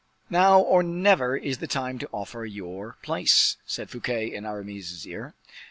"Now 0.31 0.59
or 0.59 0.81
never 0.81 1.37
is 1.37 1.59
the 1.59 1.67
time 1.67 1.99
to 1.99 2.09
offer 2.11 2.43
your 2.43 2.97
place," 3.03 3.57
said 3.67 3.91
Fouquet 3.91 4.33
in 4.33 4.47
Aramis's 4.47 5.05
ear. 5.05 5.35